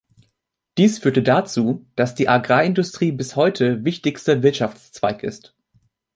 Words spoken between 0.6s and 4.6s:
Dies führte dazu, dass die Agrarindustrie bis heute wichtigster